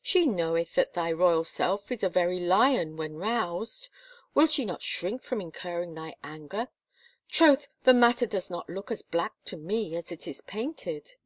[0.00, 3.90] She knoweth that thy royal self is a very lion when roused.
[4.32, 6.68] Will she not shrink from incurring thy anger?...
[7.28, 11.16] Troth, the matter does not look as black to me as it is painted